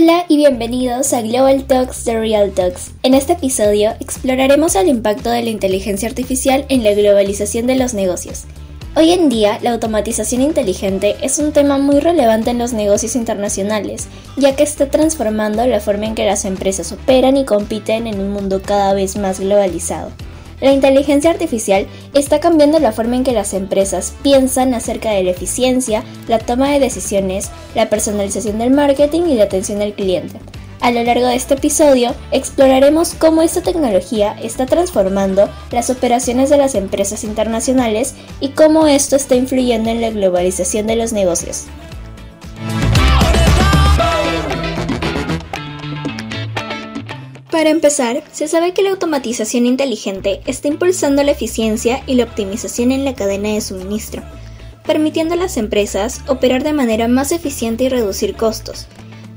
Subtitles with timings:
[0.00, 2.92] Hola y bienvenidos a Global Talks The Real Talks.
[3.02, 7.94] En este episodio exploraremos el impacto de la inteligencia artificial en la globalización de los
[7.94, 8.44] negocios.
[8.94, 14.06] Hoy en día, la automatización inteligente es un tema muy relevante en los negocios internacionales,
[14.36, 18.30] ya que está transformando la forma en que las empresas operan y compiten en un
[18.30, 20.12] mundo cada vez más globalizado.
[20.60, 25.30] La inteligencia artificial está cambiando la forma en que las empresas piensan acerca de la
[25.30, 30.38] eficiencia, la toma de decisiones, la personalización del marketing y la atención al cliente.
[30.80, 36.56] A lo largo de este episodio exploraremos cómo esta tecnología está transformando las operaciones de
[36.56, 41.64] las empresas internacionales y cómo esto está influyendo en la globalización de los negocios.
[47.58, 52.92] Para empezar, se sabe que la automatización inteligente está impulsando la eficiencia y la optimización
[52.92, 54.22] en la cadena de suministro,
[54.86, 58.86] permitiendo a las empresas operar de manera más eficiente y reducir costos.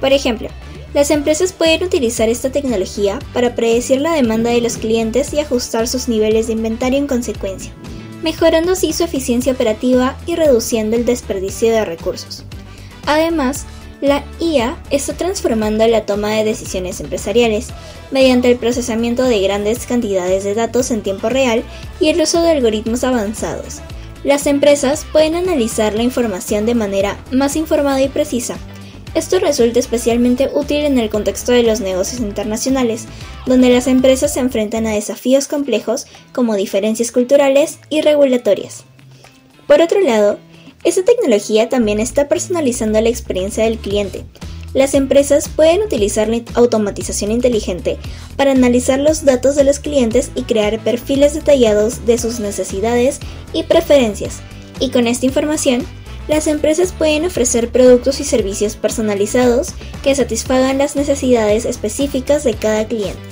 [0.00, 0.48] Por ejemplo,
[0.94, 5.86] las empresas pueden utilizar esta tecnología para predecir la demanda de los clientes y ajustar
[5.86, 7.72] sus niveles de inventario en consecuencia,
[8.24, 12.42] mejorando así su eficiencia operativa y reduciendo el desperdicio de recursos.
[13.06, 13.64] Además,
[14.00, 17.68] la IA está transformando la toma de decisiones empresariales
[18.10, 21.62] mediante el procesamiento de grandes cantidades de datos en tiempo real
[22.00, 23.80] y el uso de algoritmos avanzados.
[24.24, 28.58] Las empresas pueden analizar la información de manera más informada y precisa,
[29.14, 33.06] esto resulta especialmente útil en el contexto de los negocios internacionales,
[33.46, 38.84] donde las empresas se enfrentan a desafíos complejos como diferencias culturales y regulatorias.
[39.66, 40.38] Por otro lado,
[40.84, 44.24] esta tecnología también está personalizando la experiencia del cliente.
[44.74, 47.96] Las empresas pueden utilizar la automatización inteligente
[48.36, 53.18] para analizar los datos de los clientes y crear perfiles detallados de sus necesidades
[53.52, 54.40] y preferencias,
[54.78, 55.84] y con esta información
[56.28, 59.68] las empresas pueden ofrecer productos y servicios personalizados
[60.02, 63.27] que satisfagan las necesidades específicas de cada cliente.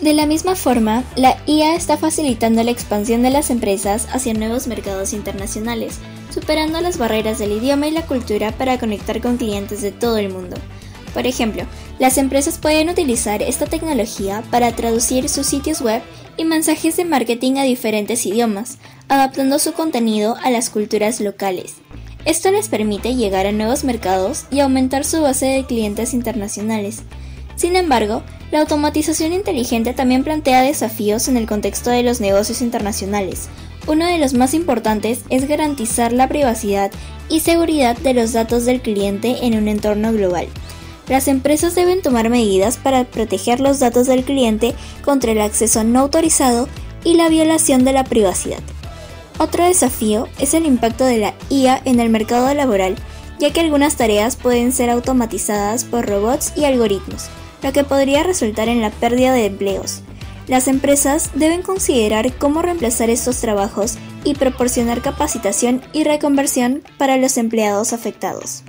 [0.00, 4.66] De la misma forma, la IA está facilitando la expansión de las empresas hacia nuevos
[4.66, 5.98] mercados internacionales,
[6.32, 10.30] superando las barreras del idioma y la cultura para conectar con clientes de todo el
[10.30, 10.56] mundo.
[11.12, 11.64] Por ejemplo,
[11.98, 16.00] las empresas pueden utilizar esta tecnología para traducir sus sitios web
[16.38, 18.78] y mensajes de marketing a diferentes idiomas,
[19.08, 21.74] adaptando su contenido a las culturas locales.
[22.24, 27.02] Esto les permite llegar a nuevos mercados y aumentar su base de clientes internacionales.
[27.60, 28.22] Sin embargo,
[28.52, 33.50] la automatización inteligente también plantea desafíos en el contexto de los negocios internacionales.
[33.86, 36.90] Uno de los más importantes es garantizar la privacidad
[37.28, 40.46] y seguridad de los datos del cliente en un entorno global.
[41.06, 46.00] Las empresas deben tomar medidas para proteger los datos del cliente contra el acceso no
[46.00, 46.66] autorizado
[47.04, 48.62] y la violación de la privacidad.
[49.38, 52.96] Otro desafío es el impacto de la IA en el mercado laboral,
[53.38, 57.28] ya que algunas tareas pueden ser automatizadas por robots y algoritmos,
[57.62, 60.02] lo que podría resultar en la pérdida de empleos.
[60.46, 67.36] Las empresas deben considerar cómo reemplazar estos trabajos y proporcionar capacitación y reconversión para los
[67.36, 68.64] empleados afectados.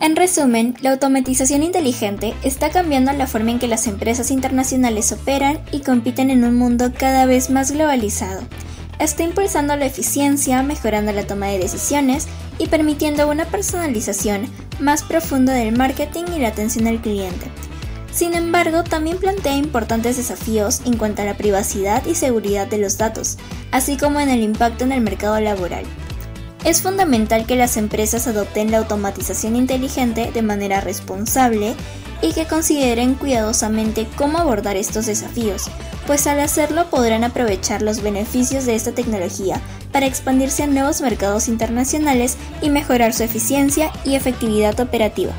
[0.00, 5.60] En resumen, la automatización inteligente está cambiando la forma en que las empresas internacionales operan
[5.72, 8.42] y compiten en un mundo cada vez más globalizado.
[8.98, 14.48] Está impulsando la eficiencia, mejorando la toma de decisiones y permitiendo una personalización
[14.80, 17.46] más profunda del marketing y la atención al cliente.
[18.12, 22.96] Sin embargo, también plantea importantes desafíos en cuanto a la privacidad y seguridad de los
[22.96, 23.36] datos,
[23.72, 25.84] así como en el impacto en el mercado laboral.
[26.64, 31.74] Es fundamental que las empresas adopten la automatización inteligente de manera responsable
[32.22, 35.66] y que consideren cuidadosamente cómo abordar estos desafíos,
[36.06, 39.60] pues al hacerlo podrán aprovechar los beneficios de esta tecnología
[39.92, 45.32] para expandirse a nuevos mercados internacionales y mejorar su eficiencia y efectividad operativa.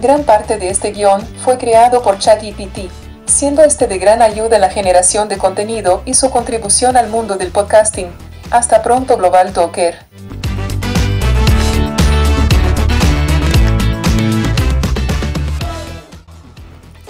[0.00, 2.90] Gran parte de este guion fue creado por ChatGPT,
[3.24, 7.36] siendo este de gran ayuda en la generación de contenido y su contribución al mundo
[7.36, 8.08] del podcasting.
[8.50, 9.96] Hasta pronto Global Talker.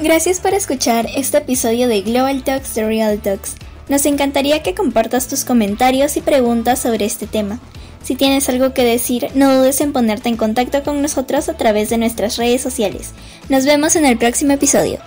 [0.06, 3.56] Gracias por escuchar este episodio de Global Talks The Real Talks.
[3.88, 7.58] Nos encantaría que compartas tus comentarios y preguntas sobre este tema.
[8.04, 11.90] Si tienes algo que decir, no dudes en ponerte en contacto con nosotros a través
[11.90, 13.14] de nuestras redes sociales.
[13.48, 15.00] Nos vemos en el próximo episodio.